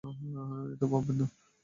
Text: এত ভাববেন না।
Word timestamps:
এত 0.73 0.81
ভাববেন 0.91 1.15
না। 1.19 1.25